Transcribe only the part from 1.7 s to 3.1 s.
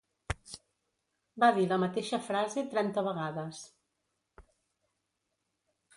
la mateixa frase trenta